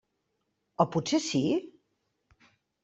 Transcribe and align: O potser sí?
O 0.85 0.87
potser 0.95 1.21
sí? 1.29 1.45